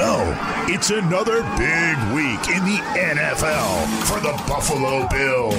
[0.00, 0.34] go.
[0.66, 5.56] It's another big week in the NFL for the Buffalo Bills.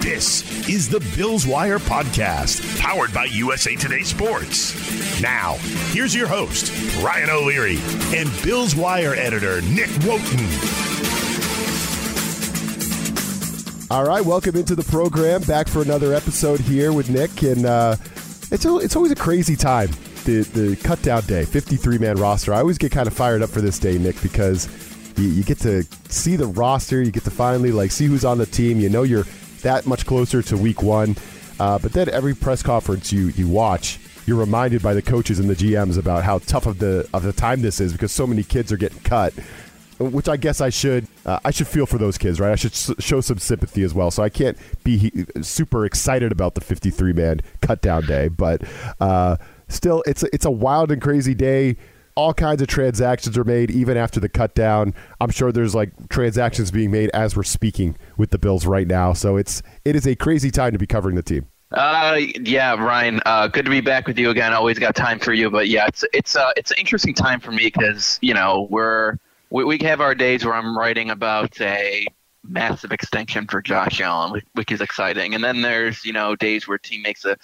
[0.00, 5.22] This is the Bills Wire podcast, powered by USA Today Sports.
[5.22, 5.58] Now,
[5.92, 6.72] here's your host,
[7.04, 7.78] Ryan O'Leary,
[8.12, 10.42] and Bills Wire editor, Nick Wojton.
[13.92, 15.42] All right, welcome into the program.
[15.42, 17.94] Back for another episode here with Nick, and uh,
[18.50, 19.90] it's a, it's always a crazy time.
[20.26, 22.52] The the cut down day, fifty three man roster.
[22.52, 24.68] I always get kind of fired up for this day, Nick, because
[25.16, 27.00] you, you get to see the roster.
[27.00, 28.80] You get to finally like see who's on the team.
[28.80, 29.24] You know you're
[29.62, 31.16] that much closer to week one.
[31.58, 35.48] Uh, but then every press conference you you watch, you're reminded by the coaches and
[35.48, 38.42] the GMs about how tough of the of the time this is because so many
[38.42, 39.32] kids are getting cut
[39.98, 42.52] which I guess I should uh, I should feel for those kids, right?
[42.52, 44.10] I should show some sympathy as well.
[44.10, 48.62] So I can't be he- super excited about the 53 man cut down day, but
[49.00, 49.36] uh,
[49.68, 51.76] still, it's a, it's a wild and crazy day.
[52.14, 54.94] All kinds of transactions are made even after the cut down.
[55.20, 59.12] I'm sure there's like transactions being made as we're speaking with the Bills right now.
[59.12, 61.46] So it's it is a crazy time to be covering the team.
[61.72, 63.20] Uh, yeah, Ryan.
[63.26, 64.52] Uh, good to be back with you again.
[64.52, 67.50] Always got time for you, but yeah, it's it's uh, it's an interesting time for
[67.50, 69.18] me because you know we're
[69.50, 72.06] we, we have our days where I'm writing about a
[72.44, 76.78] massive extension for Josh Allen, which is exciting, and then there's you know days where
[76.78, 77.36] team makes a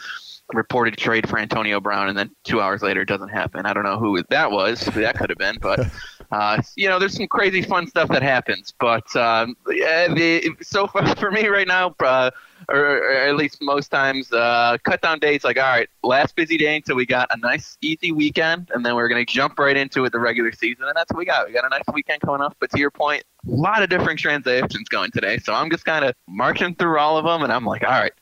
[0.53, 3.67] reported trade for Antonio Brown, and then two hours later it doesn't happen.
[3.67, 5.87] I don't know who that was, who that could have been, but
[6.33, 8.73] uh, you know, there's some crazy fun stuff that happens.
[8.79, 12.31] But um, yeah, the, so far for me right now, uh,
[12.69, 16.57] or, or, at least most times, uh, cut down days like all right, last busy
[16.57, 20.05] day until we got a nice easy weekend, and then we're gonna jump right into
[20.05, 21.47] it the regular season, and that's what we got.
[21.47, 22.57] We got a nice weekend coming up.
[22.61, 26.05] But to your point, a lot of different transactions going today, so I'm just kind
[26.05, 28.13] of marching through all of them, and I'm like, all right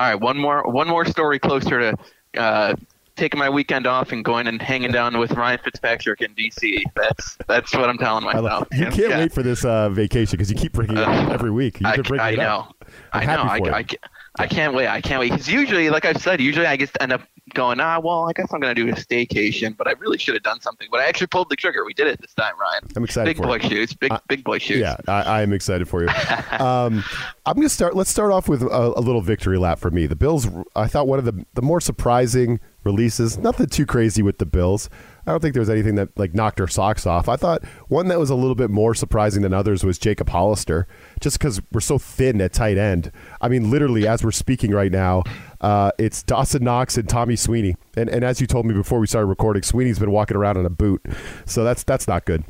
[0.00, 2.74] all right, one more one more story closer to uh,
[3.16, 6.82] taking my weekend off and going and hanging down with Ryan Fitzpatrick in DC.
[6.96, 8.66] That's that's what I'm telling myself.
[8.72, 9.18] You can't yeah.
[9.18, 11.80] wait for this uh, vacation because you keep bringing it up every week.
[11.80, 12.68] You I, I know.
[13.12, 13.42] I know.
[13.42, 13.84] I, I,
[14.38, 14.88] I, can't wait.
[14.88, 17.20] I can't wait because usually, like I've said, usually I just end up
[17.54, 20.34] going, ah, well, I guess I'm going to do a staycation, but I really should
[20.34, 20.88] have done something.
[20.90, 21.84] But I actually pulled the trigger.
[21.84, 22.84] We did it this time, Ryan.
[22.96, 23.36] I'm excited.
[23.36, 23.68] Big boy you.
[23.68, 23.92] shoes.
[23.94, 24.78] Big uh, big boy shoes.
[24.78, 26.08] Yeah, I, I am excited for you.
[26.58, 27.04] um,
[27.46, 27.96] I'm going to start.
[27.96, 30.06] Let's start off with a, a, little victory lap for me.
[30.06, 30.48] The Bills.
[30.76, 33.38] I thought one of the the more surprising releases.
[33.38, 34.88] Nothing too crazy with the Bills.
[35.26, 37.28] I don't think there was anything that like knocked our socks off.
[37.28, 40.86] I thought one that was a little bit more surprising than others was Jacob Hollister,
[41.20, 43.12] just because we're so thin at tight end.
[43.40, 45.24] I mean, literally, as we're speaking right now,
[45.60, 47.76] uh, it's Dawson Knox and Tommy Sweeney.
[47.96, 50.66] And, and as you told me before we started recording, Sweeney's been walking around in
[50.66, 51.04] a boot,
[51.44, 52.44] so that's that's not good.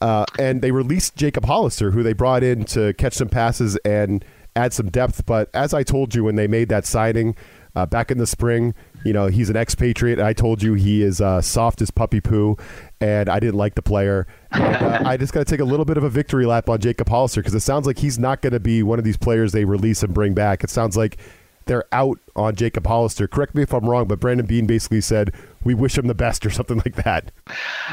[0.00, 4.24] Uh, and they released Jacob Hollister, who they brought in to catch some passes and
[4.56, 5.26] add some depth.
[5.26, 7.36] But as I told you when they made that signing
[7.76, 10.18] uh, back in the spring, you know, he's an expatriate.
[10.18, 12.56] I told you he is uh, soft as puppy poo,
[13.00, 14.26] and I didn't like the player.
[14.50, 17.08] Uh, I just got to take a little bit of a victory lap on Jacob
[17.08, 19.64] Hollister because it sounds like he's not going to be one of these players they
[19.64, 20.64] release and bring back.
[20.64, 21.18] It sounds like
[21.66, 23.26] they're out on Jacob Hollister.
[23.26, 25.32] Correct me if I'm wrong, but Brandon Beane basically said
[25.66, 27.32] we wish him the best or something like that.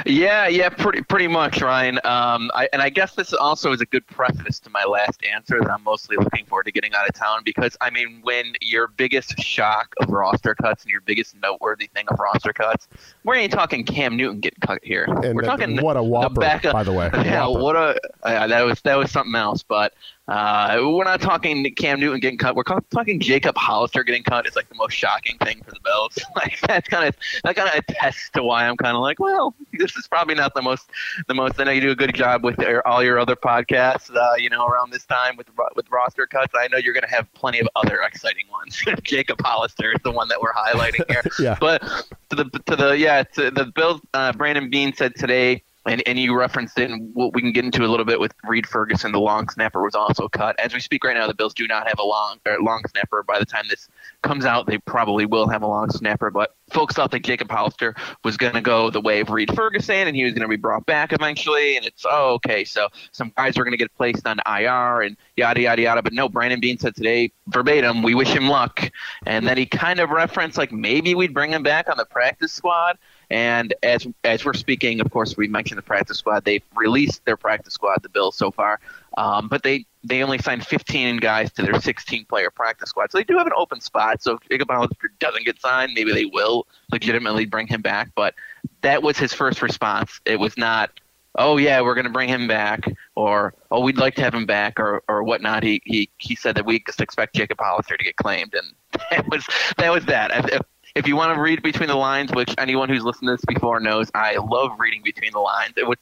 [0.06, 1.98] Yeah, yeah, pretty pretty much, Ryan.
[2.04, 5.60] Um, I, and I guess this also is a good preface to my last answer
[5.60, 8.88] that I'm mostly looking forward to getting out of town because I mean, when your
[8.88, 12.88] biggest shock of roster cuts and your biggest noteworthy thing of roster cuts,
[13.24, 15.06] we ain't talking Cam Newton getting cut here.
[15.06, 17.10] And we're the, talking what a whopper, by the way.
[17.24, 17.64] Yeah, whopper.
[17.64, 19.94] what a uh, that was that was something else, but.
[20.26, 22.56] Uh, we're not talking Cam Newton getting cut.
[22.56, 24.33] We're talking Jacob Hollister getting cut.
[24.40, 26.18] It's like the most shocking thing for the Bills.
[26.36, 29.54] like that's kind of that kind of attests to why I'm kind of like, well,
[29.74, 30.90] this is probably not the most
[31.28, 31.60] the most.
[31.60, 34.16] I know you do a good job with all your other podcasts.
[34.16, 37.16] Uh, you know, around this time with with roster cuts, I know you're going to
[37.16, 38.84] have plenty of other exciting ones.
[39.04, 41.24] Jacob Hollister is the one that we're highlighting here.
[41.40, 41.58] yeah.
[41.60, 41.82] But
[42.30, 44.02] to the to the yeah to the Bills.
[44.14, 47.66] Uh, Brandon Beane said today and, and you referenced it, and what we can get
[47.66, 50.58] into a little bit with Reid Ferguson, the long snapper was also cut.
[50.60, 53.24] As we speak right now, the Bills do not have a long long snapper.
[53.24, 53.90] By the time this
[54.22, 56.30] comes out, they probably will have a long snapper.
[56.32, 60.08] But folks thought that Jacob Hollister was going to go the way of Reid Ferguson,
[60.08, 61.76] and he was going to be brought back eventually.
[61.76, 65.18] And it's oh, okay, so some guys are going to get placed on IR and
[65.36, 66.02] yada yada yada.
[66.02, 68.90] But no, Brandon Beane said today verbatim, "We wish him luck,"
[69.26, 72.54] and then he kind of referenced like maybe we'd bring him back on the practice
[72.54, 72.98] squad.
[73.30, 76.46] And as as we're speaking, of course, we mentioned the practice squad.
[76.46, 78.80] They've released their practice squad, the Bills, so far,
[79.18, 83.18] um, but they they only signed 15 guys to their 16 player practice squad, so
[83.18, 84.22] they do have an open spot.
[84.22, 88.10] So if Hollister doesn't get signed, maybe they will legitimately bring him back.
[88.16, 88.36] But
[88.82, 90.20] that was his first response.
[90.26, 90.92] It was not,
[91.36, 92.86] oh yeah, we're going to bring him back,
[93.16, 95.64] or oh we'd like to have him back, or or whatnot.
[95.64, 98.68] He he he said that we just expect Jacob Hollister to get claimed, and
[99.10, 99.48] that was
[99.78, 100.52] that was that.
[100.52, 100.62] If,
[100.96, 103.80] if you want to read between the lines, which anyone who's listened to this before
[103.80, 105.74] knows, I love reading between the lines.
[105.78, 105.98] It was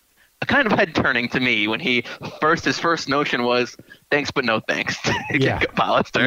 [0.48, 2.04] kind of head turning to me when he
[2.40, 3.78] first his first notion was
[4.10, 5.60] thanks but no thanks to Yeah.
[5.60, 5.76] Jacob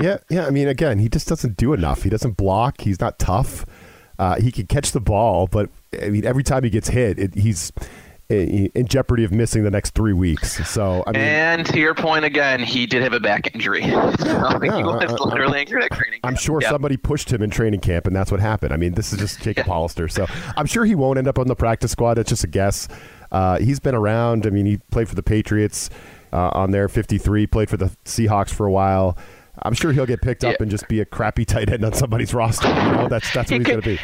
[0.02, 0.46] Yeah, yeah.
[0.46, 2.02] I mean, again, he just doesn't do enough.
[2.02, 2.80] He doesn't block.
[2.80, 3.66] He's not tough.
[4.18, 5.68] Uh, he can catch the ball, but
[6.00, 7.72] I mean, every time he gets hit, it, he's
[8.28, 10.66] in in jeopardy of missing the next three weeks.
[10.68, 13.82] So I mean, And to your point again, he did have a back injury.
[13.82, 16.20] so yeah, he was uh, literally injured at training.
[16.24, 16.70] I'm sure Yep.
[16.70, 18.72] somebody pushed him in training camp, and that's what happened.
[18.72, 20.26] I mean, this is just Jacob Hollister, so
[20.56, 22.18] I'm sure he won't end up on the practice squad.
[22.18, 22.88] It's just a guess.
[23.30, 24.46] Uh, he's been around.
[24.46, 25.90] I mean, he played for the Patriots
[26.32, 29.16] uh, on their 53, played for the Seahawks for a while.
[29.62, 32.34] I'm sure he'll get picked up and just be a crappy tight end on somebody's
[32.34, 32.68] roster.
[32.68, 34.00] You know, that's that's He what he's going to be.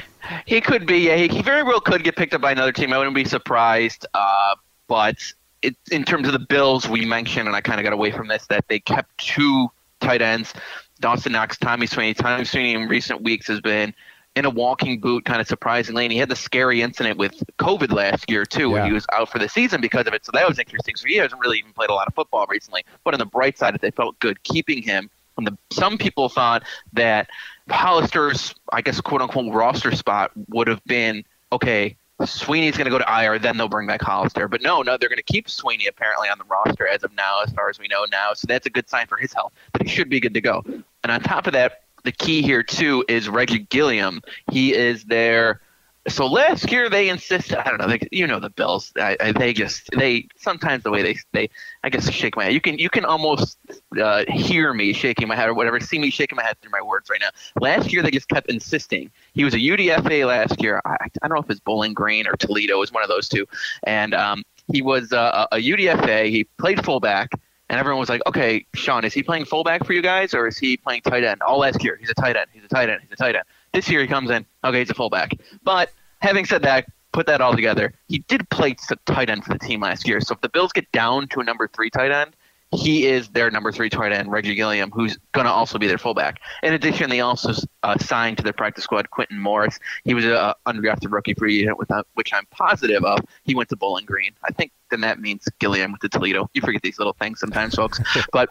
[0.47, 0.99] He could be.
[0.99, 2.93] Yeah, he, he very well could get picked up by another team.
[2.93, 4.06] I wouldn't be surprised.
[4.14, 4.55] Uh,
[4.87, 5.17] but
[5.62, 8.29] it, in terms of the Bills, we mentioned, and I kind of got away from
[8.29, 9.69] this, that they kept two
[10.00, 10.55] tight ends,
[11.00, 12.14] Dawson Knox, Tommy Sweeney.
[12.14, 13.94] Tommy Sweeney in recent weeks has been
[14.37, 17.93] in a walking boot, kind of surprisingly, and he had the scary incident with COVID
[17.93, 20.25] last year too, where he was out for the season because of it.
[20.25, 20.94] So that was interesting.
[20.97, 22.85] So he hasn't really even played a lot of football recently.
[23.02, 25.11] But on the bright side, they felt good keeping him.
[25.40, 27.28] And the, some people thought that
[27.69, 31.96] Hollister's, I guess, quote unquote, roster spot would have been okay.
[32.25, 34.46] Sweeney's going to go to IR, then they'll bring back Hollister.
[34.46, 37.40] But no, no, they're going to keep Sweeney apparently on the roster as of now,
[37.42, 38.34] as far as we know now.
[38.34, 39.54] So that's a good sign for his health.
[39.72, 40.62] But he should be good to go.
[41.02, 44.20] And on top of that, the key here too is Reggie Gilliam.
[44.50, 45.60] He is their
[46.08, 47.58] so last year they insisted.
[47.58, 47.88] I don't know.
[47.88, 48.93] They, you know the Bills.
[48.97, 51.50] I, I, they just they sometimes the way they they
[51.85, 52.55] I guess shake my head.
[52.55, 53.58] You can you can almost
[54.00, 55.79] uh, hear me shaking my head or whatever.
[55.81, 57.31] See me shaking my head through my words right now.
[57.61, 59.11] Last year they just kept insisting.
[59.35, 60.81] He was a UDFA last year.
[60.85, 62.76] I, I don't know if it's Bowling Green or Toledo.
[62.76, 63.47] It was one of those two.
[63.82, 64.43] And um,
[64.73, 66.31] he was uh, a UDFA.
[66.31, 67.31] He played fullback.
[67.69, 70.58] And everyone was like, okay, Sean, is he playing fullback for you guys or is
[70.58, 71.41] he playing tight end?
[71.41, 72.47] All last year, he's a tight end.
[72.52, 73.00] He's a tight end.
[73.02, 73.44] He's a tight end.
[73.72, 75.32] This year he comes in, okay, he's a fullback.
[75.62, 75.90] But
[76.20, 78.76] having said that, put that all together, he did play
[79.06, 80.20] tight end for the team last year.
[80.20, 82.34] So if the Bills get down to a number three tight end,
[82.72, 85.99] he is their number three tight end, Reggie Gilliam, who's going to also be their
[85.99, 86.40] fullback.
[86.62, 87.52] In addition, they also
[87.82, 89.81] uh, signed to their practice squad Quintin Morris.
[90.05, 91.78] He was an undrafted rookie free agent,
[92.14, 93.19] which I'm positive of.
[93.43, 94.32] He went to Bowling Green.
[94.44, 96.49] I think then that means Gilliam went to Toledo.
[96.55, 98.00] You forget these little things sometimes, folks.
[98.32, 98.50] but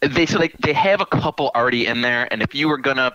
[0.00, 3.12] they so they they have a couple already in there, and if you were gonna,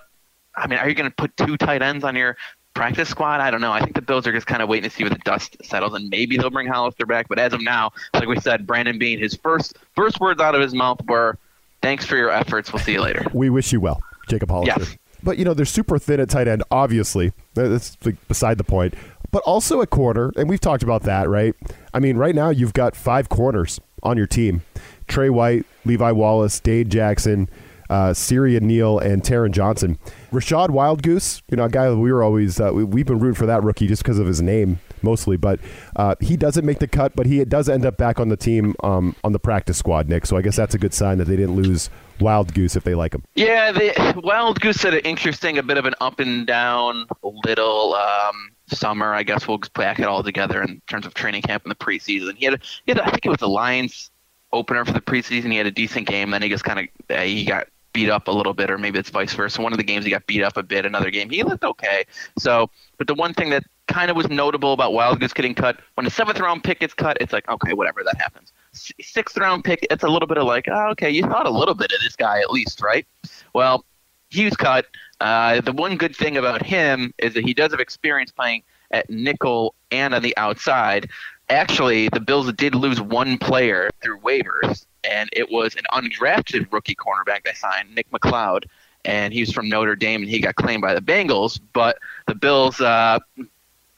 [0.55, 2.37] I mean, are you gonna put two tight ends on your
[2.73, 3.41] practice squad?
[3.41, 3.71] I don't know.
[3.71, 5.93] I think the Bills are just kind of waiting to see where the dust settles,
[5.93, 7.27] and maybe they'll bring Hollister back.
[7.27, 10.61] But as of now, like we said, Brandon Beane, his first first words out of
[10.61, 11.37] his mouth were,
[11.81, 12.73] "Thanks for your efforts.
[12.73, 14.79] We'll see you later." We wish you well, Jacob Hollister.
[14.79, 14.97] Yes.
[15.21, 16.63] But you know they're super thin at tight end.
[16.71, 18.93] Obviously, that's like beside the point.
[19.31, 21.53] But also a corner, and we've talked about that, right?
[21.93, 24.63] I mean, right now you've got five corners on your team:
[25.07, 27.49] Tre White, Levi Wallace, Dane Jackson,
[27.89, 29.97] uh, Siran Neal, and Taron Johnson.
[30.31, 33.35] Rachad Wildgoose, you know, a guy that we were always uh, we, we've been rooting
[33.35, 35.59] for that rookie just because of his name mostly, but
[35.95, 38.75] uh, he doesn't make the cut, but he does end up back on the team
[38.83, 40.25] um, on the practice squad, Nick.
[40.25, 41.89] So I guess that's a good sign that they didn't lose
[42.19, 43.23] Wild Goose if they like him.
[43.35, 47.05] Yeah, the Wild Goose had an interesting, a bit of an up and down
[47.45, 49.13] little um, summer.
[49.13, 52.35] I guess we'll pack it all together in terms of training camp and the preseason.
[52.35, 54.11] He had, he had think it was the Lions
[54.51, 55.51] opener for the preseason.
[55.51, 56.31] He had a decent game.
[56.31, 57.67] Then he just kind of he got
[57.99, 59.61] beat up a little bit, or maybe it's vice versa.
[59.61, 60.85] One of the games he got beat up a bit.
[60.85, 62.05] Another game he looked okay.
[62.37, 65.79] So, but the one thing that kind of was notable about Wild Goose getting cut
[65.95, 68.53] when a seventh round pick gets cut, it's like okay, whatever that happens.
[68.71, 71.75] Sixth round pick, it's a little bit of like, oh, okay, you thought a little
[71.75, 73.05] bit of this guy at least, right?
[73.53, 73.83] Well,
[74.29, 74.85] he was cut.
[75.19, 79.09] Uh, the one good thing about him is that he does have experience playing at
[79.09, 81.09] nickel and on the outside.
[81.49, 86.95] Actually, the Bills did lose one player through waivers, and it was an undrafted rookie
[86.95, 88.65] cornerback they signed, Nick McCloud,
[89.05, 91.59] and he was from Notre Dame, and he got claimed by the Bengals.
[91.73, 93.19] But the Bills uh,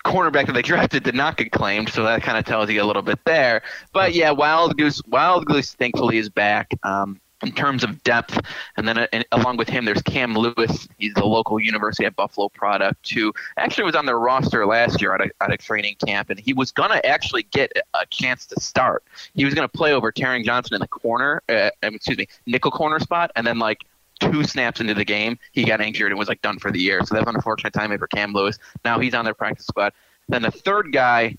[0.05, 2.86] cornerback that they drafted did not get claimed, so that kind of tells you a
[2.86, 3.62] little bit there.
[3.93, 6.72] But yeah, Wild Goose, Wild Goose, thankfully is back.
[6.84, 8.39] Um, in terms of depth,
[8.77, 10.88] and then uh, along with him, there's Cam Lewis.
[10.98, 15.13] He's the local University at Buffalo product who actually was on their roster last year
[15.15, 18.60] at a, at a training camp, and he was gonna actually get a chance to
[18.60, 19.03] start.
[19.33, 23.00] He was gonna play over Taron Johnson in the corner, uh, excuse me, nickel corner
[23.00, 23.86] spot, and then like
[24.21, 27.01] two snaps into the game, he got injured and was like done for the year.
[27.03, 28.60] So that's an unfortunate timing for Cam Lewis.
[28.86, 29.93] Now he's on their practice squad.
[30.29, 31.36] Then the third guy,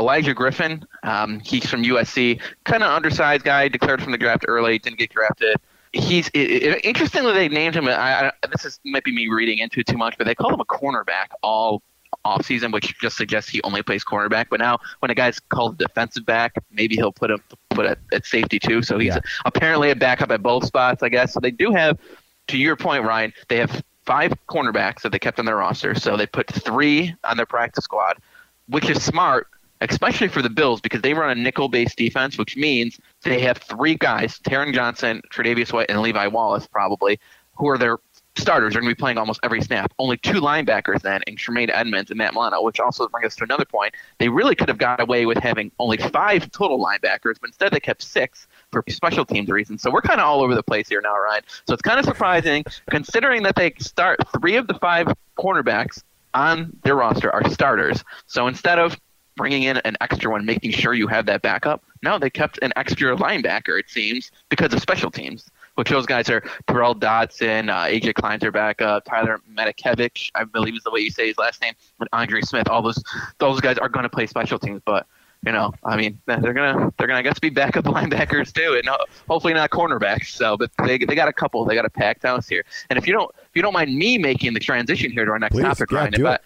[0.00, 4.78] Olaijah Griffin, um, he's from USC, kind of undersized guy, declared from the draft early,
[4.78, 5.56] didn't get drafted.
[5.92, 7.86] He's it, it, interestingly they named him.
[7.88, 10.54] I, I, this is might be me reading into it too much, but they call
[10.54, 11.82] him a cornerback all
[12.24, 14.46] off season, which just suggests he only plays cornerback.
[14.50, 18.24] But now when a guy's called defensive back, maybe he'll put him put at, at
[18.24, 18.82] safety too.
[18.82, 19.20] So he's Yeah.
[19.44, 21.32] apparently a backup at both spots, I guess.
[21.32, 21.98] So they do have,
[22.48, 25.94] to your point, Ryan, they have five cornerbacks that they kept on their roster.
[25.94, 28.18] So they put three on their practice squad,
[28.68, 29.48] which is smart,
[29.80, 33.94] especially for the Bills because they run a nickel-based defense, which means they have three
[33.94, 37.18] guys: Taron Johnson, Tre'Davious White, and Levi Wallace, probably,
[37.54, 37.98] who are their
[38.36, 39.92] starters are going to be playing almost every snap.
[39.98, 43.44] Only two linebackers then and Tremaine Edmunds and Matt Milano, which also brings us to
[43.44, 43.94] another point.
[44.18, 47.80] They really could have got away with having only five total linebackers, but instead they
[47.80, 49.82] kept six for special teams reasons.
[49.82, 51.42] So we're kind of all over the place here now, Ryan.
[51.66, 56.02] So it's kind of surprising considering that they start three of the five cornerbacks
[56.34, 58.04] on their roster are starters.
[58.26, 58.96] So instead of
[59.36, 62.72] bringing in an extra one, making sure you have that backup, no, they kept an
[62.76, 67.84] extra linebacker, it seems, because of special teams which those guys are Tyrel Dodson, uh,
[67.84, 71.72] AJ Klein's backup, Tyler Matakevich, I believe is the way you say his last name,
[71.98, 72.68] and Andre Smith.
[72.68, 73.02] All those
[73.38, 75.06] those guys are going to play special teams, but
[75.44, 78.88] you know, I mean, they're gonna they're gonna I guess be backup linebackers too, and
[79.26, 80.26] hopefully not cornerbacks.
[80.26, 81.64] So, but they they got a couple.
[81.64, 82.64] They got a packed house here.
[82.90, 85.38] And if you don't if you don't mind me making the transition here to our
[85.38, 86.42] next Please, topic, yeah, Ryan, do it.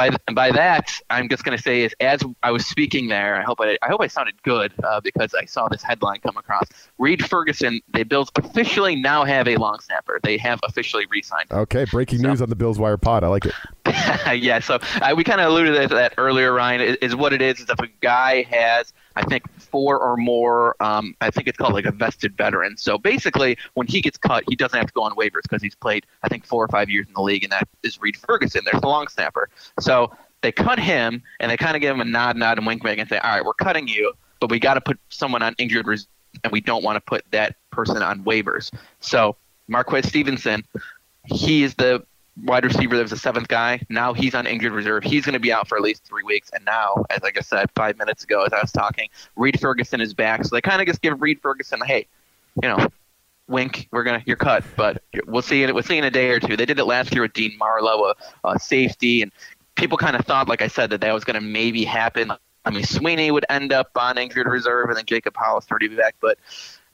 [0.00, 3.42] By by that, I'm just going to say is as I was speaking there, I
[3.42, 6.64] hope I, I hope I sounded good uh, because I saw this headline come across.
[6.96, 10.18] Reid Ferguson, the Bills officially now have a long snapper.
[10.22, 11.52] They have officially re-signed.
[11.52, 12.28] Okay, breaking so.
[12.28, 13.24] news on the Bills Wire Pod.
[13.24, 13.52] I like it.
[14.42, 16.80] yeah, so uh, we kind of alluded to that earlier, Ryan.
[16.80, 17.60] Is, is what it is.
[17.60, 20.76] Is if a guy has I think four or more.
[20.80, 22.76] Um, I think it's called like a vested veteran.
[22.76, 25.74] So basically, when he gets cut, he doesn't have to go on waivers because he's
[25.74, 28.62] played I think four or five years in the league, and that is Reid Ferguson.
[28.64, 29.48] There's the long snapper.
[29.78, 30.10] So
[30.42, 32.98] they cut him, and they kind of give him a nod, nod, and wink, wink,
[32.98, 35.86] and say, "All right, we're cutting you, but we got to put someone on injured
[35.86, 36.08] reserve,
[36.42, 39.36] and we don't want to put that person on waivers." So
[39.68, 40.64] Marquez Stevenson,
[41.26, 42.04] he is the
[42.44, 43.84] wide receiver that was the seventh guy.
[43.88, 45.04] Now he's on injured reserve.
[45.04, 46.50] He's going to be out for at least three weeks.
[46.52, 50.00] And now, as like I said five minutes ago, as I was talking, Reid Ferguson
[50.00, 50.44] is back.
[50.44, 52.06] So they kind of just give Reid Ferguson, hey,
[52.62, 52.88] you know,
[53.48, 55.74] wink, we're gonna you're cut, but we'll see it.
[55.74, 56.56] We'll see in a day or two.
[56.56, 58.12] They did it last year with Dean Marlowe,
[58.44, 59.32] a, a safety, and
[59.74, 62.32] people kind of thought, like I said, that that was going to maybe happen.
[62.64, 65.96] I mean, Sweeney would end up on injured reserve, and then Jacob Hollister would be
[65.96, 66.38] back, but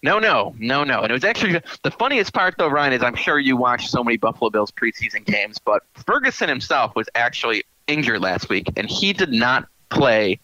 [0.02, 1.00] no, no, no, no.
[1.00, 4.04] And it was actually the funniest part, though, Ryan, is I'm sure you watched so
[4.04, 9.12] many Buffalo Bills preseason games, but Ferguson himself was actually injured last week, and he
[9.12, 10.38] did not play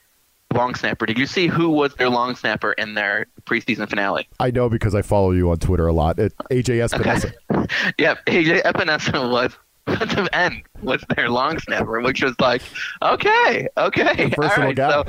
[0.52, 1.06] long snapper.
[1.06, 4.28] Did you see who was their long snapper in their preseason finale?
[4.38, 6.18] I know because I follow you on Twitter a lot.
[6.18, 7.32] It, AJ Epenesa.
[7.50, 7.94] Okay.
[7.98, 9.56] yep, AJ Epenesa was
[9.86, 12.62] defensive end was their long snapper, which was like,
[13.02, 14.76] okay, okay, all right.
[14.76, 15.04] So,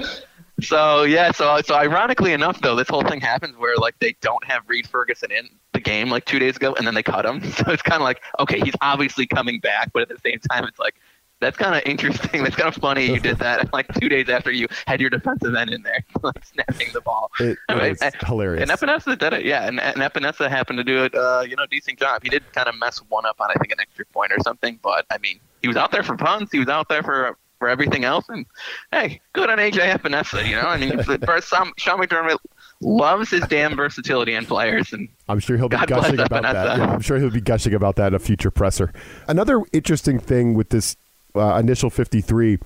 [0.62, 4.44] so yeah, so so ironically enough, though, this whole thing happens where like they don't
[4.46, 7.42] have Reid Ferguson in the game like two days ago, and then they cut him.
[7.54, 10.66] So it's kind of like okay, he's obviously coming back, but at the same time,
[10.66, 10.96] it's like
[11.44, 12.44] that's kind of interesting.
[12.44, 13.08] That's kind of funny.
[13.08, 16.44] You did that like two days after you had your defensive end in there, like
[16.46, 17.32] snapping the ball.
[17.40, 18.70] It, it's and, hilarious.
[18.70, 19.68] And Epenesa did it, yeah.
[19.68, 22.24] And, and Epenesa happened to do it, uh, you know, decent job.
[22.24, 24.80] He did kind of mess one up on, I think, an extra point or something.
[24.82, 26.52] But I mean, he was out there for punts.
[26.52, 28.26] He was out there for for everything else.
[28.28, 28.46] And
[28.92, 30.46] hey, good on AJ Epenesa.
[30.46, 32.36] You know, I mean, for some, Sean McDermott
[32.82, 36.78] loves his damn versatility in players, and I'm sure he'll be God gushing about that.
[36.78, 38.92] Yeah, I'm sure he'll be gushing about that in a future presser.
[39.30, 40.98] Another interesting thing with this
[41.36, 42.60] uh, initial 53,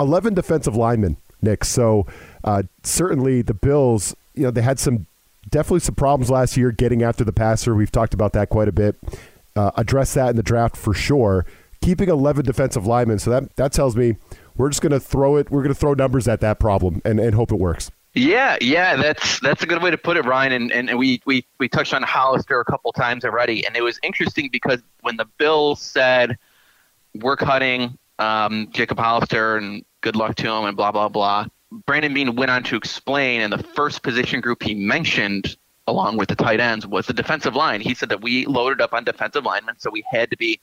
[0.00, 1.64] 11 defensive linemen, Nick.
[1.64, 2.06] So
[2.42, 5.06] uh, certainly the Bills, you know, they had some
[5.48, 7.76] definitely some problems last year getting after the passer.
[7.76, 8.96] We've talked about that quite a bit.
[9.54, 11.46] Uh, address that in the draft for sure
[11.80, 13.18] keeping 11 defensive linemen.
[13.18, 14.16] So that, that tells me
[14.60, 15.50] we're just going to throw it.
[15.50, 17.90] We're going to throw numbers at that problem and, and hope it works.
[18.12, 20.52] Yeah, yeah, that's that's a good way to put it, Ryan.
[20.52, 23.98] And, and we, we, we touched on Hollister a couple times already, and it was
[24.02, 26.36] interesting because when the Bills said
[27.14, 31.46] we're cutting um, Jacob Hollister and good luck to him and blah blah blah,
[31.86, 36.28] Brandon Beane went on to explain, and the first position group he mentioned along with
[36.28, 37.80] the tight ends was the defensive line.
[37.80, 40.60] He said that we loaded up on defensive linemen, so we had to be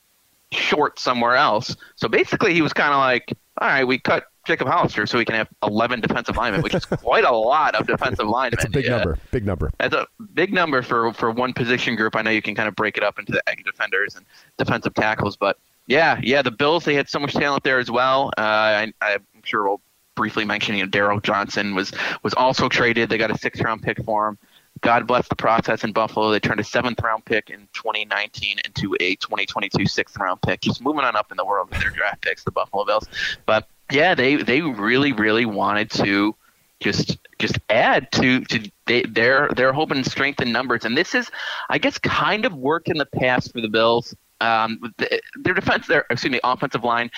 [0.52, 1.76] short somewhere else.
[1.96, 5.26] So basically, he was kind of like, all right, we cut Jacob Hollister so we
[5.26, 8.54] can have 11 defensive linemen, which is quite a lot of defensive linemen.
[8.54, 8.98] It's a big yeah.
[8.98, 9.18] number.
[9.32, 9.72] Big number.
[9.80, 12.16] That's a big number for, for one position group.
[12.16, 14.26] I know you can kind of break it up into the defenders and
[14.58, 18.32] defensive tackles, but yeah, yeah, the Bills, they had so much talent there as well.
[18.38, 19.82] Uh, I, I'm sure we'll
[20.16, 23.10] briefly mention, you know, Darryl Johnson was, was also traded.
[23.10, 24.38] They got a six round pick for him.
[24.82, 26.32] God bless the process in Buffalo.
[26.32, 30.62] They turned a seventh round pick in 2019 into a 2022 sixth round pick.
[30.62, 33.08] Just moving on up in the world with their draft picks, the Buffalo Bills.
[33.46, 36.36] But yeah, they they really really wanted to
[36.80, 40.86] just just add to to they, their their hope and strength in numbers.
[40.86, 41.30] And this is,
[41.70, 44.16] I guess, kind of worked in the past for the Bills.
[44.40, 44.94] Um,
[45.38, 47.10] their defense, their excuse me, offensive line,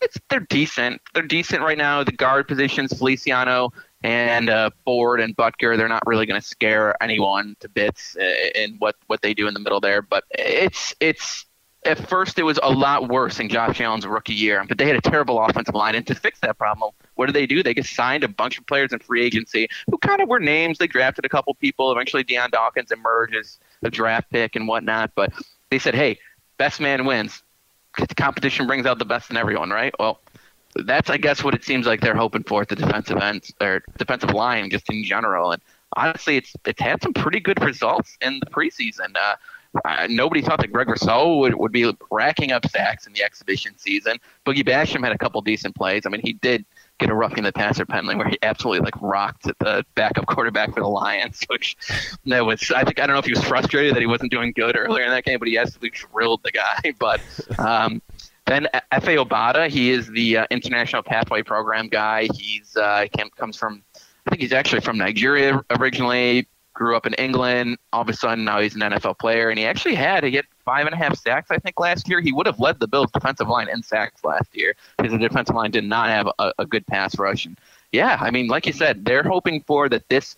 [0.00, 1.00] it's they're decent.
[1.14, 2.02] They're decent right now.
[2.02, 3.72] The guard positions, Feliciano
[4.06, 8.16] and uh, Ford and Boettger, they're not really going to scare anyone to bits
[8.54, 10.00] in what, what they do in the middle there.
[10.00, 11.44] But it's it's
[11.84, 14.94] at first it was a lot worse in Josh Allen's rookie year, but they had
[14.94, 15.96] a terrible offensive line.
[15.96, 17.64] And to fix that problem, what did they do?
[17.64, 20.78] They just signed a bunch of players in free agency who kind of were names.
[20.78, 21.90] They drafted a couple people.
[21.90, 25.10] Eventually, Dion Dawkins emerged as a draft pick and whatnot.
[25.16, 25.32] But
[25.70, 26.20] they said, hey,
[26.58, 27.42] best man wins.
[27.98, 29.92] The competition brings out the best in everyone, right?
[29.98, 30.20] Well,
[30.84, 33.82] that's I guess what it seems like they're hoping for at the defensive end or
[33.98, 35.52] defensive line just in general.
[35.52, 35.62] And
[35.96, 39.16] honestly, it's it's had some pretty good results in the preseason.
[39.16, 39.36] Uh,
[39.84, 43.76] uh, nobody thought that Greg Rousseau would, would be racking up sacks in the exhibition
[43.76, 44.18] season.
[44.46, 46.06] Boogie Basham had a couple decent plays.
[46.06, 46.64] I mean, he did
[46.98, 50.80] get a roughing the passer penalty where he absolutely like rocked the backup quarterback for
[50.80, 51.76] the Lions, which
[52.24, 54.52] that was I think I don't know if he was frustrated that he wasn't doing
[54.54, 56.76] good earlier in that game, but he absolutely drilled the guy.
[56.98, 57.20] But
[57.58, 58.00] um,
[58.46, 62.28] then Efe Obada, he is the uh, International Pathway Program guy.
[62.34, 66.46] He's uh, comes from, I think he's actually from Nigeria originally.
[66.72, 67.78] Grew up in England.
[67.92, 70.44] All of a sudden, now he's an NFL player, and he actually had to get
[70.64, 71.50] five and a half sacks.
[71.50, 74.54] I think last year he would have led the Bills' defensive line in sacks last
[74.54, 77.46] year because the defensive line did not have a, a good pass rush.
[77.46, 77.58] And
[77.92, 80.36] yeah, I mean, like you said, they're hoping for that this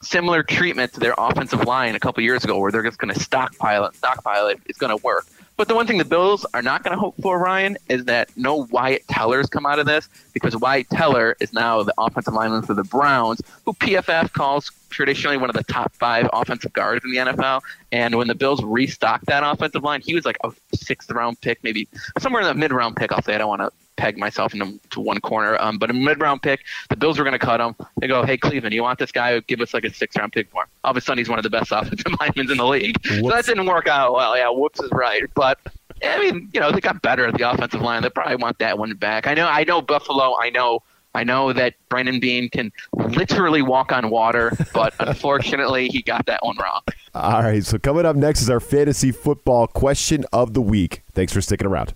[0.00, 3.20] similar treatment to their offensive line a couple years ago, where they're just going to
[3.20, 5.26] stockpile it, stockpile it, is going to work.
[5.60, 8.34] But the one thing the Bills are not going to hope for, Ryan, is that
[8.34, 12.62] no Wyatt Tellers come out of this because Wyatt Teller is now the offensive lineman
[12.62, 17.10] for the Browns, who PFF calls traditionally one of the top five offensive guards in
[17.10, 17.60] the NFL.
[17.92, 21.62] And when the Bills restocked that offensive line, he was like a sixth round pick,
[21.62, 21.88] maybe
[22.18, 23.12] somewhere in the mid round pick.
[23.12, 25.60] I'll say I don't want to peg myself into one corner.
[25.60, 27.76] Um, but a mid round pick, the Bills were going to cut him.
[28.00, 29.38] They go, hey Cleveland, you want this guy?
[29.40, 30.68] Give us like a six round pick for him.
[30.82, 32.96] All of a sudden, he's one of the best offensive linemen in the league.
[33.06, 33.20] Whoops.
[33.22, 34.36] So that didn't work out well.
[34.36, 35.58] Yeah, whoops is right, but.
[36.02, 38.02] I mean, you know, they got better at the offensive line.
[38.02, 39.26] They probably want that one back.
[39.26, 40.34] I know, I know Buffalo.
[40.40, 40.82] I know,
[41.14, 46.42] I know that Brandon Beane can literally walk on water, but unfortunately, he got that
[46.42, 46.80] one wrong.
[47.14, 47.62] All right.
[47.62, 51.02] So coming up next is our fantasy football question of the week.
[51.12, 51.92] Thanks for sticking around.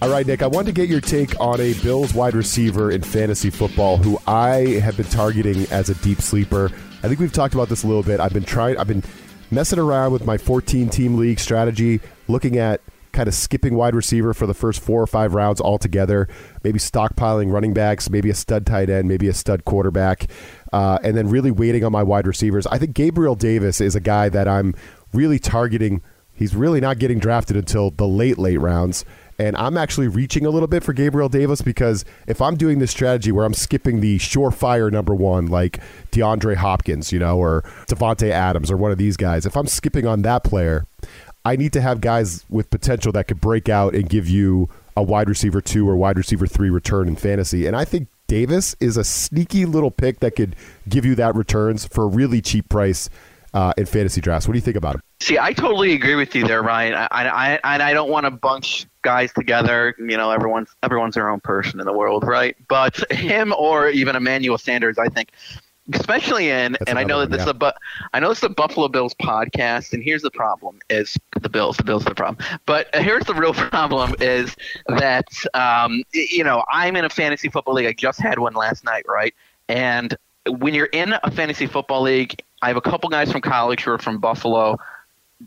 [0.00, 3.02] All right, Nick, I wanted to get your take on a Bills wide receiver in
[3.02, 6.70] fantasy football who I have been targeting as a deep sleeper.
[7.02, 8.20] I think we've talked about this a little bit.
[8.20, 9.02] I've been trying I've been
[9.50, 14.32] messing around with my 14 team league strategy, looking at kind of skipping wide receiver
[14.32, 16.28] for the first four or five rounds altogether,
[16.62, 20.30] maybe stockpiling running backs, maybe a stud tight end, maybe a stud quarterback,
[20.72, 22.68] uh, and then really waiting on my wide receivers.
[22.68, 24.76] I think Gabriel Davis is a guy that I'm
[25.12, 26.02] really targeting.
[26.34, 29.04] He's really not getting drafted until the late, late rounds.
[29.38, 32.90] And I'm actually reaching a little bit for Gabriel Davis because if I'm doing this
[32.90, 38.30] strategy where I'm skipping the surefire number one, like DeAndre Hopkins, you know, or Davante
[38.30, 40.86] Adams or one of these guys, if I'm skipping on that player,
[41.44, 45.02] I need to have guys with potential that could break out and give you a
[45.02, 47.66] wide receiver two or wide receiver three return in fantasy.
[47.66, 50.56] And I think Davis is a sneaky little pick that could
[50.88, 53.08] give you that returns for a really cheap price
[53.54, 54.46] uh, in fantasy drafts.
[54.46, 55.00] What do you think about him?
[55.20, 56.94] See, I totally agree with you there, Ryan.
[56.94, 59.94] I, I, I, I don't want to bunch guys together.
[59.98, 62.54] You know, everyone's everyone's their own person in the world, right?
[62.68, 65.30] But him or even Emmanuel Sanders, I think,
[65.94, 67.44] especially in That's and I know that this yeah.
[67.44, 67.78] is a but
[68.12, 71.84] I know it's the Buffalo Bills podcast, and here's the problem: is the Bills, the
[71.84, 72.44] Bills, are the problem.
[72.66, 74.54] But here's the real problem: is
[74.88, 77.86] that um, you know I'm in a fantasy football league.
[77.86, 79.34] I just had one last night, right?
[79.70, 80.14] And
[80.46, 83.90] when you're in a fantasy football league, I have a couple guys from college who
[83.92, 84.78] are from Buffalo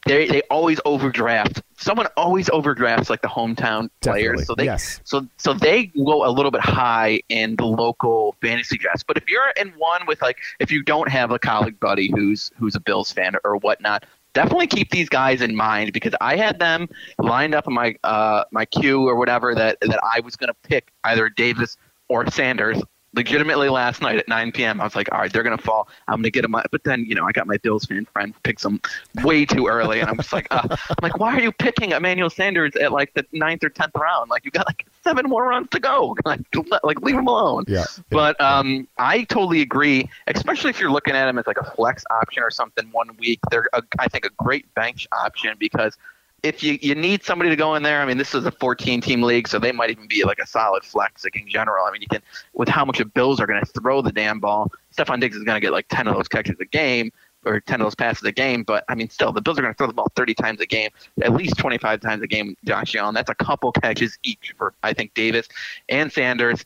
[0.05, 1.61] they they always overdraft.
[1.77, 4.45] Someone always overdrafts like the hometown players.
[4.45, 5.01] So they yes.
[5.03, 9.03] so so they go a little bit high in the local fantasy drafts.
[9.03, 12.51] But if you're in one with like if you don't have a college buddy who's
[12.57, 16.59] who's a Bills fan or whatnot, definitely keep these guys in mind because I had
[16.59, 16.87] them
[17.19, 20.91] lined up in my uh my queue or whatever that that I was gonna pick
[21.03, 21.77] either Davis
[22.07, 22.81] or Sanders
[23.13, 24.79] legitimately last night at 9 p.m.
[24.79, 25.87] I was like, all right, they're gonna fall.
[26.07, 26.51] I'm gonna get them.
[26.51, 28.81] But then you know, I got my Bills fan friend picked them
[29.23, 32.29] way too early, and I'm just like, uh, I'm like, why are you picking Emmanuel
[32.29, 34.29] Sanders at like the ninth or tenth round?
[34.29, 36.15] Like you got like seven more rounds to go.
[36.31, 36.41] Like,
[36.83, 37.65] like leave him alone.
[37.67, 37.85] Yeah.
[38.09, 42.03] But um, I totally agree, especially if you're looking at him as like a flex
[42.09, 43.39] option or something one week.
[43.49, 45.97] They're, a, I think, a great bench option because
[46.43, 49.01] if you, you need somebody to go in there, I mean, this is a 14
[49.01, 51.85] team league, so they might even be like a solid flex like in general.
[51.85, 52.21] I mean, you can,
[52.53, 55.43] with how much the Bills are going to throw the damn ball, Stefon Diggs is
[55.43, 57.11] going to get like 10 of those catches a game
[57.45, 58.63] or 10 of those passes a game.
[58.63, 60.65] But I mean, still, the Bills are going to throw the ball 30 times a
[60.65, 60.89] game,
[61.21, 63.13] at least 25 times a game, Josh Allen.
[63.13, 65.47] That's a couple catches each for, I think, Davis
[65.89, 66.63] and Sanders.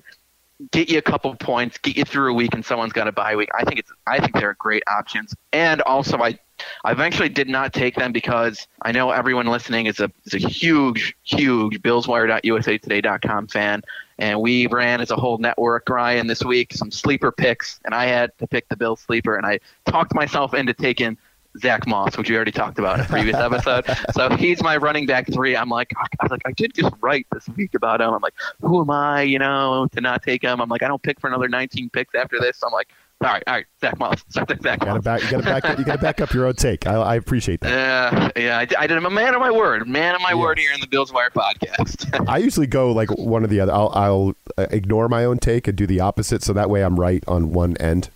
[0.71, 3.35] Get you a couple points, get you through a week, and someone's got a bye
[3.35, 3.49] week.
[3.53, 5.35] I think it's, I think they're great options.
[5.51, 6.39] And also, I
[6.83, 10.47] I eventually did not take them because I know everyone listening is a is a
[10.47, 13.81] huge, huge BillsWire.usatoday.com fan,
[14.17, 18.05] and we ran as a whole network, Ryan, this week some sleeper picks, and I
[18.05, 21.17] had to pick the Bills sleeper, and I talked myself into taking
[21.59, 23.85] Zach Moss, which we already talked about in a previous episode.
[24.13, 25.55] So he's my running back three.
[25.55, 28.13] I'm like, I was like, I did just write this week about him.
[28.13, 30.61] I'm like, who am I, you know, to not take him?
[30.61, 32.61] I'm like, I don't pick for another 19 picks after this.
[32.63, 32.89] I'm like,
[33.21, 34.23] all right, all right, Zach Moss.
[34.30, 34.60] Zach Moss.
[34.62, 36.86] You gotta back, you gotta back, up, you gotta back up your own take.
[36.86, 37.69] I, I appreciate that.
[37.69, 38.97] Yeah, yeah, I, I did.
[38.97, 39.88] I'm a man of my word.
[39.88, 40.38] Man of my yes.
[40.38, 42.25] word here in the Bills Wire podcast.
[42.30, 43.71] I usually go like one or the other.
[43.71, 46.99] I'll, I'll uh, ignore my own take and do the opposite, so that way I'm
[46.99, 48.10] right on one end,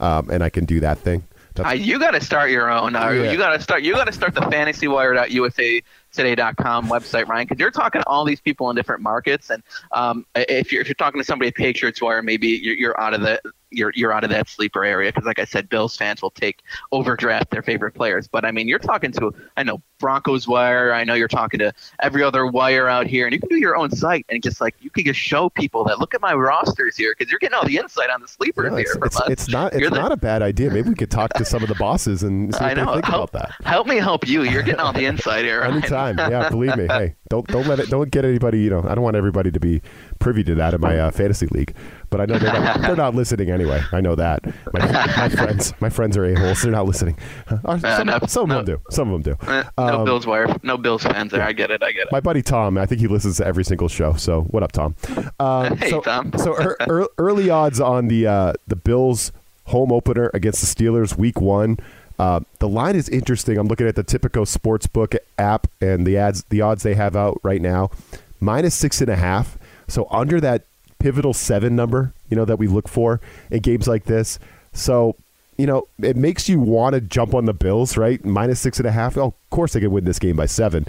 [0.00, 1.24] um, and I can do that thing.
[1.58, 2.96] Uh, you got to start your own.
[2.96, 3.30] Uh, yeah.
[3.30, 3.82] You got to start.
[3.82, 8.40] You got to start the FantasyWire.usa today.com website, Ryan, because you're talking to all these
[8.40, 9.62] people in different markets, and
[9.92, 13.14] um, if you're if you're talking to somebody at Patriots Wire, maybe you're, you're out
[13.14, 16.22] of the you're you're out of that sleeper area because, like I said, Bills fans
[16.22, 16.62] will take
[16.92, 18.28] overdraft their favorite players.
[18.28, 20.92] But I mean, you're talking to I know Broncos Wire.
[20.92, 23.76] I know you're talking to every other wire out here, and you can do your
[23.76, 26.96] own site and just like you can just show people that look at my rosters
[26.96, 29.02] here because you're getting all the insight on the sleepers it's, here.
[29.04, 30.70] It's, it's, not it's not a bad idea.
[30.70, 33.30] Maybe we could talk to some of the bosses and see what they think help,
[33.30, 33.52] about that.
[33.64, 34.42] Help me help you.
[34.42, 35.62] You're getting all the insight here.
[35.62, 36.18] Anytime.
[36.18, 36.86] yeah, believe me.
[36.88, 37.88] Hey, don't don't let it.
[37.88, 38.60] Don't get anybody.
[38.60, 39.80] You know, I don't want everybody to be
[40.18, 41.74] privy to that in my uh, fantasy league.
[42.12, 43.82] But I know they're not, they're not listening anyway.
[43.90, 44.44] I know that.
[44.74, 46.60] My, my friends, my friends are a holes.
[46.60, 47.16] They're not listening.
[47.48, 48.82] Uh, some, no, some no, of them do.
[48.90, 49.46] Some of them do.
[49.46, 50.54] Uh, no um, Bills wire.
[50.62, 51.42] No Bills fans there.
[51.42, 51.82] I get it.
[51.82, 52.12] I get it.
[52.12, 52.76] My buddy Tom.
[52.76, 54.12] I think he listens to every single show.
[54.12, 54.94] So what up, Tom?
[55.40, 56.32] Um, hey, so, Tom.
[56.36, 59.32] so er, er, early odds on the uh, the Bills
[59.64, 61.78] home opener against the Steelers, Week One.
[62.18, 63.56] Uh, the line is interesting.
[63.56, 67.40] I'm looking at the Tipico Sportsbook app and the ads, the odds they have out
[67.42, 67.90] right now,
[68.38, 69.56] minus six and a half.
[69.88, 70.66] So under that
[71.02, 74.38] pivotal seven number, you know, that we look for in games like this.
[74.72, 75.16] So,
[75.58, 78.24] you know, it makes you want to jump on the Bills, right?
[78.24, 79.18] Minus six and a half.
[79.18, 80.86] Of course they could win this game by seven.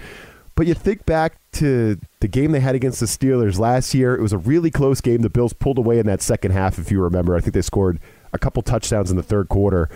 [0.56, 4.16] But you think back to the game they had against the Steelers last year.
[4.16, 5.24] It was a really close game.
[5.24, 7.36] The Bills pulled away in that second half, if you remember.
[7.36, 8.00] I think they scored
[8.34, 9.90] a couple touchdowns in the third quarter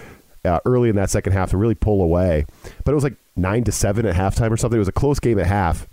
[0.43, 2.47] uh, early in that second half to really pull away.
[2.83, 4.77] But it was like nine to seven at halftime or something.
[4.77, 5.87] It was a close game at half.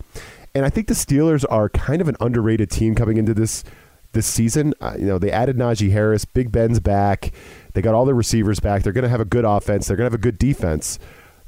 [0.54, 3.64] And I think the Steelers are kind of an underrated team coming into this
[4.14, 4.74] this season.
[4.80, 7.32] Uh, you know, they added Najee Harris, Big Ben's back.
[7.74, 8.82] They got all the receivers back.
[8.82, 9.86] They're going to have a good offense.
[9.86, 10.98] They're going to have a good defense.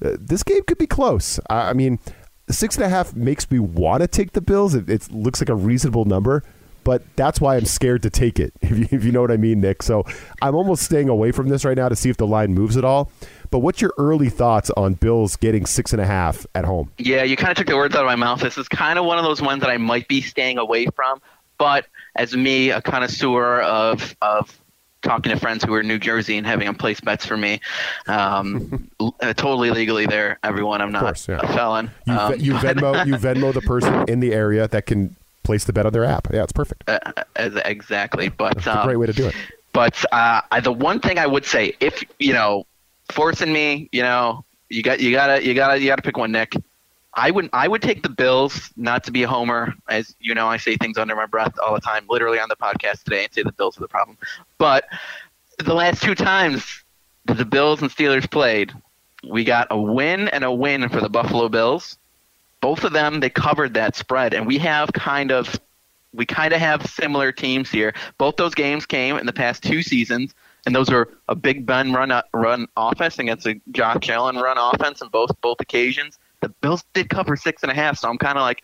[0.05, 1.41] Uh, this game could be close.
[1.49, 1.99] I, I mean,
[2.51, 4.75] six and a half makes me want to take the Bills.
[4.75, 6.43] It, it, looks like a reasonable number,
[6.85, 9.37] but that's why I'm scared to take it, if you, if you know what I
[9.37, 9.83] mean, Nick.
[9.83, 10.05] So
[10.43, 12.85] I'm almost staying away from this right now to see if the line moves at
[12.85, 13.11] all.
[13.51, 16.91] But what's your early thoughts on Bills getting six and a half at home?
[16.99, 18.41] Yeah, you kind of took the words out of my mouth.
[18.41, 21.23] This is kind of one of those ones that I might be staying away from.
[21.59, 24.59] But as me, a connoisseur of of
[25.03, 27.61] talking to friends who are in New Jersey and having them place bets for me,
[28.09, 30.39] um, uh, totally legally there.
[30.43, 31.41] Everyone, I'm not course, yeah.
[31.43, 31.91] a felon.
[32.07, 35.73] You, um, you Venmo you Venmo the person in the area that can place the
[35.73, 36.29] bet on their app.
[36.33, 36.85] Yeah, it's perfect.
[36.89, 36.99] Uh,
[37.37, 39.35] exactly, but That's um, a great way to do it.
[39.73, 42.67] But uh, the one thing I would say, if you know,
[43.13, 46.55] forcing me, you know, you got you gotta you gotta you gotta pick one, Nick.
[47.17, 50.49] I would I would take the Bills, not to be a homer, as you know,
[50.49, 53.33] I say things under my breath all the time, literally on the podcast today, and
[53.33, 54.19] say the Bills are the problem.
[54.59, 54.85] But
[55.59, 56.85] the last two times
[57.25, 58.73] that the Bills and Steelers played,
[59.27, 61.97] we got a win and a win for the Buffalo Bills.
[62.61, 65.59] Both of them they covered that spread, and we have kind of
[66.13, 67.95] we kind of have similar teams here.
[68.19, 70.35] Both those games came in the past two seasons,
[70.67, 75.01] and those are a Big Ben run run offense against a Josh Allen run offense
[75.01, 76.19] in both both occasions.
[76.47, 78.63] The Bills did cover six and a half, so I'm kind of like.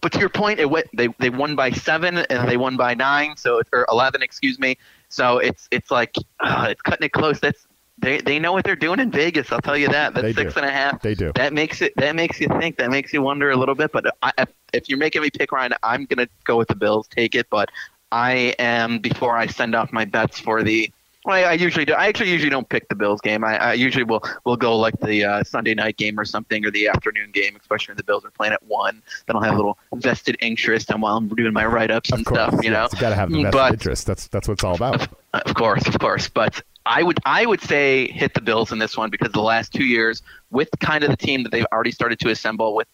[0.00, 2.94] But to your point, it went, they they won by seven and they won by
[2.94, 4.76] nine, so or eleven, excuse me.
[5.08, 7.40] So it's it's like uh, it's cutting it close.
[7.40, 7.66] That's
[7.98, 9.50] they they know what they're doing in Vegas.
[9.50, 10.14] I'll tell you that.
[10.14, 10.60] That's they six do.
[10.60, 11.02] and a half.
[11.02, 11.32] They do.
[11.34, 11.94] That makes it.
[11.96, 12.76] That makes you think.
[12.76, 13.90] That makes you wonder a little bit.
[13.90, 17.08] But I, if, if you're making me pick Ryan, I'm gonna go with the Bills.
[17.08, 17.48] Take it.
[17.50, 17.70] But
[18.12, 20.90] I am before I send off my bets for the
[21.26, 21.92] well, I, usually do.
[21.92, 23.42] I actually usually don't pick the Bills game.
[23.42, 26.70] I, I usually will will go like the uh, Sunday night game or something, or
[26.70, 29.02] the afternoon game, especially when the Bills are playing at one.
[29.26, 32.24] Then I'll have a little vested interest, and while I'm doing my write ups and
[32.24, 34.06] course, stuff, you know, you got to have the vested but, interest.
[34.06, 35.08] That's that's what it's all about.
[35.34, 36.28] Of, course, of course.
[36.28, 39.72] But I would I would say hit the Bills in this one because the last
[39.72, 42.86] two years, with kind of the team that they've already started to assemble, with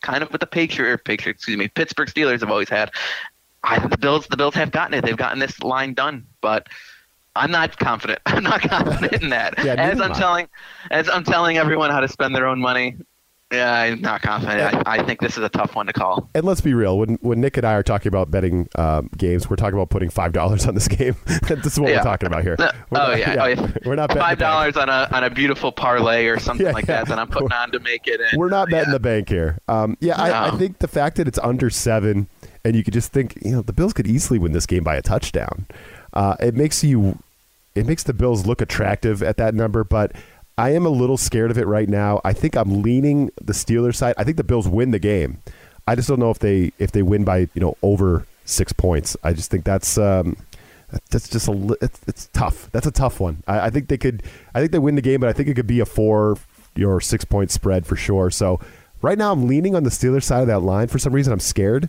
[0.00, 2.92] kind of with the Patriot, Patriot, excuse me, Pittsburgh Steelers have always had.
[3.64, 5.04] I, the Bills, the Bills have gotten it.
[5.04, 6.68] They've gotten this line done, but
[7.36, 8.20] I'm not confident.
[8.26, 9.54] I'm not confident in that.
[9.64, 10.48] yeah, as I'm telling,
[10.90, 12.96] as I'm telling everyone how to spend their own money.
[13.52, 14.86] Yeah, I'm not confident.
[14.86, 16.30] I, I, think this is a tough one to call.
[16.36, 16.96] And let's be real.
[16.98, 20.08] When when Nick and I are talking about betting um, games, we're talking about putting
[20.08, 21.16] five dollars on this game.
[21.48, 21.96] this is what yeah.
[21.96, 22.54] we're talking about here.
[22.60, 23.34] oh, not, yeah.
[23.34, 23.42] yeah.
[23.42, 26.86] oh yeah, we're not five dollars on a on a beautiful parlay or something like
[26.86, 28.20] that that I'm putting on to make it.
[28.20, 28.38] In.
[28.38, 29.58] We're not betting the bank here.
[29.66, 30.22] Um, yeah, no.
[30.22, 32.28] I, I think the fact that it's under seven,
[32.64, 34.94] and you could just think, you know, the Bills could easily win this game by
[34.94, 35.66] a touchdown.
[36.12, 37.18] Uh, it makes you
[37.74, 40.12] it makes the Bills look attractive at that number, but
[40.58, 42.20] I am a little scared of it right now.
[42.24, 44.14] I think I'm leaning the Steelers side.
[44.18, 45.38] I think the Bills win the game.
[45.86, 49.16] I just don't know if they if they win by you know over six points.
[49.22, 50.36] I just think that's um,
[51.10, 52.68] that's just a it's, it's tough.
[52.72, 53.42] That's a tough one.
[53.46, 54.22] I, I, think they could.
[54.54, 56.36] I think they win the game, but I think it could be a four
[56.84, 58.30] or six point spread for sure.
[58.30, 58.60] So
[59.02, 60.88] right now I'm leaning on the Steelers side of that line.
[60.88, 61.88] For some reason I'm scared,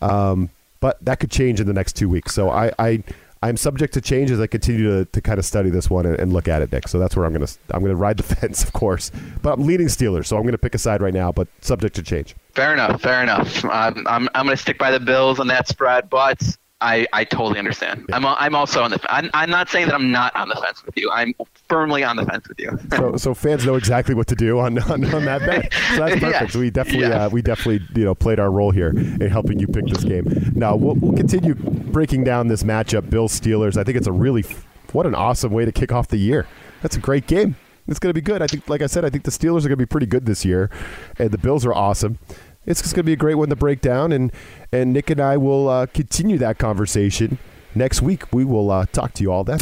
[0.00, 2.34] um, but that could change in the next two weeks.
[2.34, 3.02] So I, I
[3.42, 6.18] I'm subject to change as I continue to, to kind of study this one and,
[6.20, 6.88] and look at it, Nick.
[6.88, 9.10] So that's where I'm gonna I'm gonna ride the fence, of course.
[9.42, 12.02] But I'm leaning Steelers, so I'm gonna pick a side right now, but subject to
[12.02, 12.36] change.
[12.54, 13.00] Fair enough.
[13.00, 13.64] Fair enough.
[13.64, 16.40] Um, I'm I'm gonna stick by the Bills on that spread, but
[16.80, 18.06] I, I totally understand.
[18.08, 18.16] Yeah.
[18.16, 19.00] I'm I'm also on the.
[19.12, 21.10] I'm, I'm not saying that I'm not on the fence with you.
[21.10, 21.34] I'm
[21.68, 22.78] firmly on the fence with you.
[22.96, 25.72] so, so fans know exactly what to do on on, on that bet.
[25.94, 26.52] So that's perfect.
[26.52, 29.66] So we definitely uh, we definitely you know played our role here in helping you
[29.66, 30.52] pick this game.
[30.54, 33.10] Now we'll, we'll continue breaking down this matchup.
[33.10, 33.76] Bill Steelers.
[33.76, 34.44] I think it's a really
[34.92, 36.46] what an awesome way to kick off the year.
[36.82, 37.56] That's a great game.
[37.88, 38.40] It's going to be good.
[38.40, 40.24] I think, like I said, I think the Steelers are going to be pretty good
[40.24, 40.70] this year,
[41.18, 42.18] and the Bills are awesome
[42.78, 44.12] it's going to be a great one to break down.
[44.12, 44.30] And,
[44.70, 47.38] and Nick and I will uh, continue that conversation
[47.74, 48.32] next week.
[48.32, 49.58] We will uh, talk to you all then.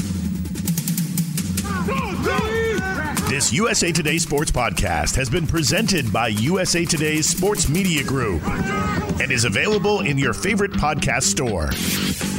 [3.29, 8.43] This USA Today Sports Podcast has been presented by USA Today's Sports Media Group
[9.21, 11.67] and is available in your favorite podcast store.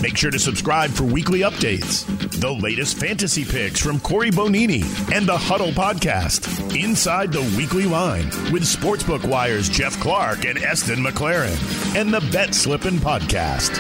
[0.02, 2.06] Make sure to subscribe for weekly updates,
[2.40, 6.48] the latest fantasy picks from Cory Bonini, and the Huddle Podcast,
[6.82, 12.56] Inside the Weekly Line, with Sportsbook Wire's Jeff Clark and Eston McLaren, and the Bet
[12.56, 13.78] Slippin' Podcast.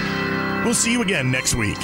[0.66, 1.78] We'll see you again next week.